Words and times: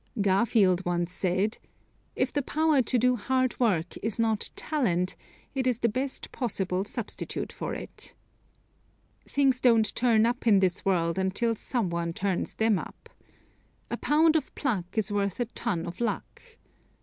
Garfield 0.19 0.83
once 0.83 1.11
said: 1.11 1.59
"If 2.15 2.33
the 2.33 2.41
power 2.41 2.81
to 2.81 2.97
do 2.97 3.17
hard 3.17 3.59
work 3.59 3.95
is 4.01 4.17
not 4.17 4.49
talent 4.55 5.15
it 5.53 5.67
is 5.67 5.77
the 5.77 5.89
best 5.89 6.31
possible 6.31 6.83
substitute 6.85 7.53
for 7.53 7.75
it." 7.75 8.15
Things 9.29 9.61
don't 9.61 9.93
turn 9.93 10.25
up 10.25 10.47
in 10.47 10.57
this 10.59 10.83
world 10.83 11.19
until 11.19 11.53
some 11.55 11.91
one 11.91 12.13
turns 12.13 12.55
them 12.55 12.79
up. 12.79 13.09
A 13.91 13.97
POUND 13.97 14.35
of 14.35 14.55
pluck 14.55 14.85
is 14.97 15.11
worth 15.11 15.39
a 15.39 15.45
TON 15.45 15.85
of 15.85 16.01
luck. 16.01 16.41